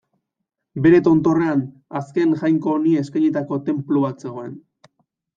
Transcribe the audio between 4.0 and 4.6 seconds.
bat zegoen.